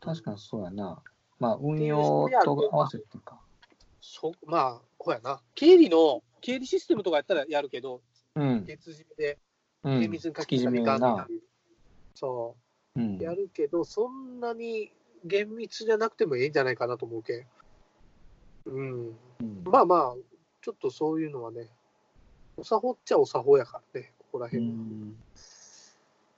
[0.00, 1.02] 確かにそうやな。
[1.38, 3.38] まあ、運用と合わせてか。
[4.00, 8.00] そまあ、こうやな、経理の、経理システムとかやったらやるけど、
[8.34, 8.64] うん。
[8.64, 9.38] 月締めで
[9.86, 11.28] うん厳密にかんみたいなな。。
[12.14, 12.56] そ
[12.96, 13.02] うう。
[13.02, 13.18] ん。
[13.18, 14.90] やるけど、そんなに
[15.24, 17.46] 厳密じゃなくてもいいんじゃないかなと思うけん。
[18.66, 19.06] うん。
[19.08, 20.14] うんまあまあ、
[20.60, 21.68] ちょっとそういうのはね、
[22.56, 24.72] お作法っちゃお作法やからね、ここらう辺は。
[24.72, 25.16] ん。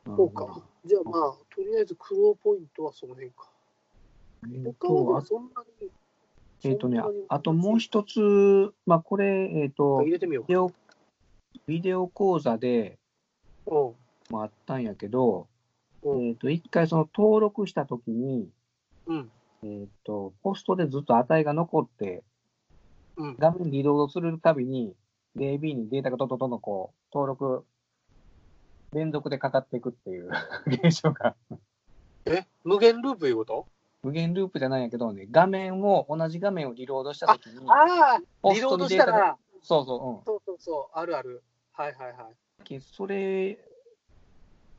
[0.04, 0.62] そうか。
[0.84, 3.48] じゃあまあ、とりあえず苦労ポイントはその辺か。
[4.64, 5.90] 他はそんなに。
[6.64, 10.72] えっとねあともう一つ、まあ、これ、えっと、入れてみよビデオ、
[11.66, 12.98] ビデオ講座で。
[13.68, 15.46] もあったんやけど、
[16.02, 18.48] うんえっと、一回その登録したときに、
[19.06, 19.30] うん。
[19.62, 22.22] えっと、ポストでずっと値が残って、
[23.16, 23.36] うん。
[23.38, 24.94] 画面リロードするたびに、
[25.36, 27.64] DB にデータがどんどんどんどんこう、登録、
[28.92, 30.30] 連続でかかっていくっていう
[30.66, 31.34] 現象が、
[32.24, 32.46] え？
[32.64, 33.66] 無限ループいうこと？
[34.02, 41.42] 無限ループじゃないんやけどね、画面を、同じ画面をリロードしたときに、ああ、ポリロードしたら、そうそう、そうそうそう、あるある。
[41.72, 42.36] はいはいはい。
[42.70, 42.80] うん。
[42.80, 43.58] それ、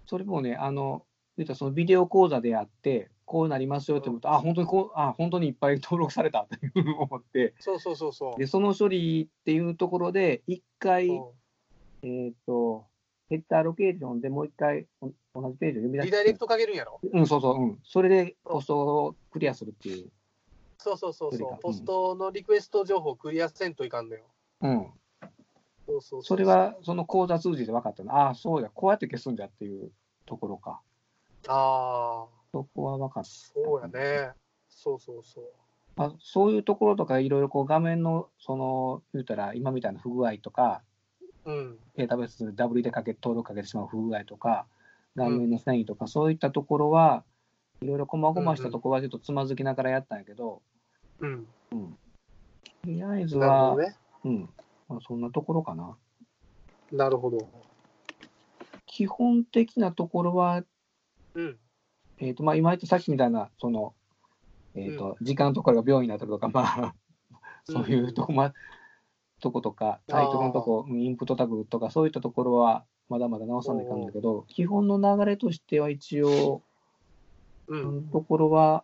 [0.06, 1.06] それもね、あの、
[1.56, 8.40] そのビデオ講座であって、こうなりますよって思うと、あ、本当にこう、あ、本当にいっぱい 登録されたっていうふうに思って、そうそうそうそう。
[8.40, 11.30] で、その処理っていうところで、一回、うん
[12.02, 12.88] えっ、と、
[13.30, 17.00] ヘッダーロケーションでもう一回お同じページを読み出して、リダイレクトかけるんやろ？
[17.04, 17.80] うん、そうそう、うん。
[17.84, 20.10] それでポストをクリアするっていう。
[20.78, 21.60] そうそうそうそう。
[21.62, 24.24] ポストのリクエスト情報をクリアせんといかんのよ。
[24.62, 24.88] うん。
[25.90, 28.14] そうそうそうそれは、その講座通じて分かったの。
[28.14, 29.92] ああ、そうや、こうやって消すんだっていう
[30.28, 30.82] ところか。
[31.48, 33.30] ああ、そこは分かった。
[33.30, 34.32] そうやね。
[34.70, 35.46] そうそうそう。
[35.96, 40.84] まあ、そういうところとか、いろいろこう画面の、その、言うたら、今みたいな不具合とか、
[41.46, 41.80] うん。
[41.96, 44.68] データベースでダブルでかけ、登録かけてしまう不具合とか、
[45.16, 47.24] 画面の遷移とか、そういったところは、
[47.82, 50.62] いろいろ細々したところはちょっとつまずきながらやったんやけど、
[51.20, 51.48] うん。
[51.76, 53.96] とりあえずは、どね。
[54.26, 54.50] うん。
[54.90, 55.96] まあ、そんなところかな。
[56.92, 57.48] なるほど。
[58.88, 60.64] 基本的なところは、
[61.36, 61.58] うん。
[62.18, 63.94] えっ、と、まあ、今言ったさっきみたいな、その、
[64.74, 66.96] えっ、と、時間とかが秒になってるとか、まあ、
[67.66, 68.54] そういうとこ、ま、
[69.40, 76.62] とことか、タイトルのとこ、うんインプットタグとか、そういったところは、まだまだ直さないかんだけど、基本の流れとしては一応、
[77.68, 78.10] うん。
[78.10, 78.84] ところは、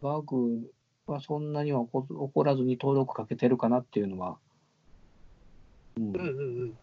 [0.00, 0.72] バグ
[1.06, 4.38] はそんなには起こらずに登録かけてるかなっていうのは、
[6.00, 6.78] うん、うんうんうん。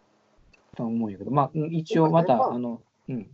[0.76, 2.54] とは思うんやけど、まあ、うん一応また、あ。
[2.54, 3.30] あの、うん、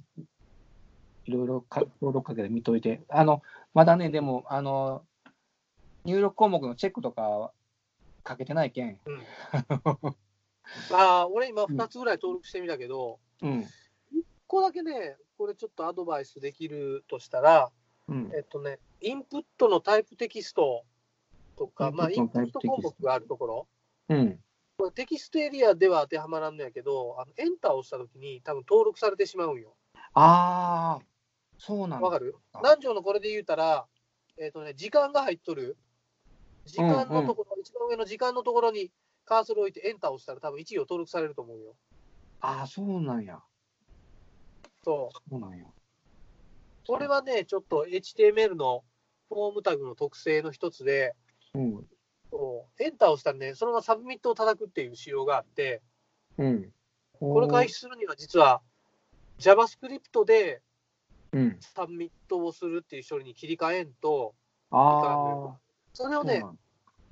[1.26, 5.03] いろいろか登録かけて見といて、あの、まだね、でも、あの、
[6.05, 7.53] 入力項目のチェックとかは
[8.22, 8.99] かけてないけん、
[10.93, 13.66] ああ、俺今2つぐらい登録してみたけど、うん、1
[14.47, 17.70] 個だけね、これちょっとアドバイスできるとしたら、
[18.09, 20.85] うん、えっとね、インプットのタイプテキスト
[21.57, 22.61] とか、まあ、イインンプット。
[22.61, 23.66] 項目があるところ、
[24.09, 24.41] うん。
[24.77, 29.75] これテキストエリアでは当てはまらんのやけど、あのエンターを押したときに、多分登録されてしまうんよ。
[30.14, 31.05] ああ、
[31.59, 32.01] そうなんだ。
[32.01, 32.37] わかる？
[32.53, 33.87] あ何条のこれで言うたら、
[34.37, 35.77] えっ、とね、時間が入っとる。
[36.66, 38.91] 時間のところ、一番上の時間のところに
[39.27, 41.77] カーソルを置いてエンターを押したら多分1行登録されると思うよ。
[42.41, 43.41] ああ、そうなんや。
[44.83, 45.31] そう。
[45.31, 45.66] そうなんや。
[46.87, 48.83] これはね、ちょっと HTML の
[49.29, 51.14] フォームタグの特性の一つで、
[51.55, 51.87] うん。
[52.78, 55.82] エンターを押したらね、そのままサブミットを叩くっていう仕様があって、
[56.39, 56.72] うん。
[57.20, 58.61] これ回避するには実は
[59.39, 60.61] JavaScript で
[61.35, 61.57] うん。
[61.61, 64.35] サブミットをするっていう処理に切り替えんと、
[64.70, 65.59] ああ、
[65.93, 66.45] それをね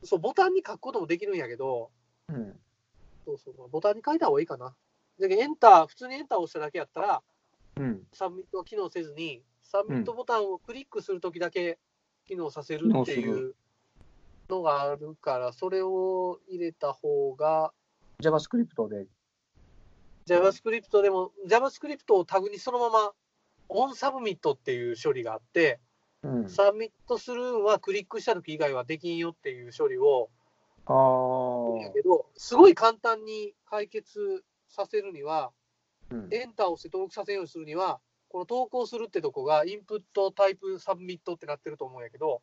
[0.05, 1.91] そうボタンに書くこともできるんやけど、
[2.29, 2.57] うん。
[3.25, 4.75] そうそう、ボタンに書いた方がいいかな。
[5.21, 7.23] だけどエンター、普通にエンターを押しただけやったら、
[7.77, 8.03] うん。
[8.13, 11.79] サブミットは機能せずに、サブミットボタンをクリックするときだけ
[12.27, 13.55] 機能させるってい機
[14.53, 17.73] 能うのがあるから、それを入れた方が、
[18.21, 19.07] JavaScript で。
[20.27, 23.13] JavaScript でも、JavaScript をタグにそのまま、
[23.69, 25.81] onsubmit っていう処理があって、
[26.23, 26.49] うん。
[26.49, 30.29] サブミットするんはクリックしたとき以外はできんよっていう処理を、
[30.85, 35.53] あけど、すごい簡単に解決させるには、
[36.11, 37.99] うんエンターを押して登録させるようにするには、
[38.29, 42.43] この投稿するってとこが input type submit ってなってると思うんやけど、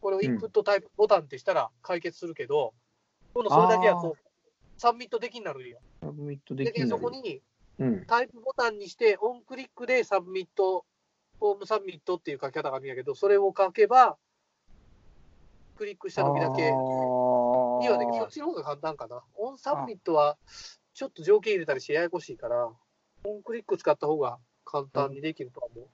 [0.00, 2.74] これを input type button ってしたら解決するけど、
[3.34, 4.16] 今度それだけやと
[4.76, 5.78] サブミットできんなるんよ。
[6.00, 6.86] サブミットででき。
[6.86, 7.42] そこに
[7.78, 8.04] うん。
[8.06, 10.84] type button にして、 onclick でサブミット、
[11.38, 14.16] form submit っていう書き方があるんやけど、それを書けば、
[15.76, 18.18] クリックした時だけにはできる。
[18.18, 19.22] そっちの方が簡単かな。
[19.36, 20.36] onsubmit は、
[20.94, 22.68] ちょっと条件入れたりしてややこしいから、
[23.24, 25.88] onclick 使った方が簡単にできるとは思う。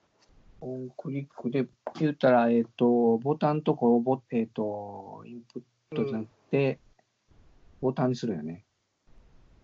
[0.65, 1.67] onclick で、
[1.99, 6.79] 言ったら、えっ、と、ボタンとこをボ、えっ、と、インプットじゃなくて、
[7.81, 8.65] ボタンにするよね。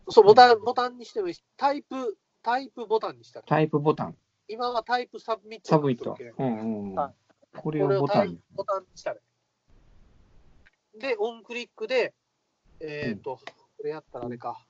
[0.10, 3.46] そう、ボタン、ボタンにしてもいいし、タイプ、 type button にしたら。
[3.48, 4.16] type button、
[4.48, 6.16] 今は type submit submit。
[6.38, 7.14] うんうんうんは。
[7.58, 8.38] これけんこれをボタン。
[8.54, 9.18] ボタンにしたら。
[11.00, 12.14] で、 onclick で、
[12.80, 14.64] えっ、と、これやったらあれか。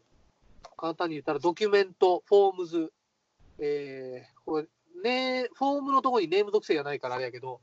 [0.78, 2.94] 簡単に言ったら、 document、forms、
[3.60, 4.68] えー、これ、
[5.04, 7.60] ね、フォームのところに name 属性がないからあれやけど、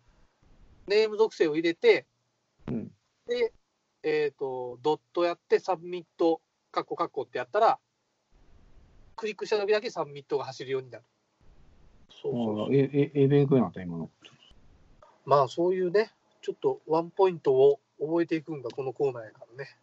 [0.86, 2.06] name 属性を入れて、
[2.66, 2.90] うん
[3.26, 3.52] で、
[4.02, 6.40] えっ、と、ドットやって、 submit、
[6.72, 7.78] カッコカッコってやったら、
[9.16, 11.04] クリックした時だけサブミットが走るようになる。
[12.10, 14.10] そうそうえ、え、え、勉強になった、今の。
[15.26, 16.10] まあそういうね、
[16.40, 19.76] ちょっとワンポイントを覚えていくんがこのコーナーやからね。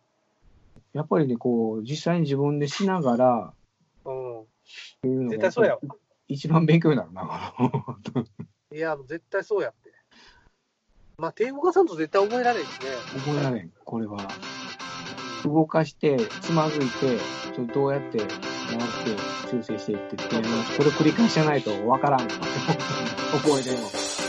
[0.94, 3.54] やっぱりね、こう、実際に自分でしながら、
[4.06, 4.12] う
[5.04, 5.30] ん。
[5.30, 5.80] 絶対そうやわ。
[6.28, 7.54] 一番勉強になるな。
[8.72, 9.94] いや、絶対そうやって。
[11.18, 12.76] まあ、手動かさんと絶対覚えられんしね。
[13.26, 14.18] 覚えられん、これは。
[15.44, 17.20] 動かして、つまずいて、
[17.54, 18.30] それどうやって回って
[19.50, 22.28] 修正していってっていうの、これ繰り返しじゃないとわからん。
[22.28, 24.25] 覚えてるの。